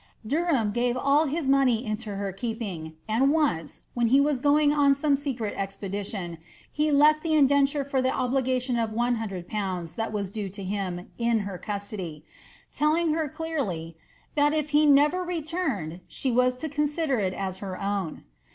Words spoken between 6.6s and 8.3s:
he left the indenture for the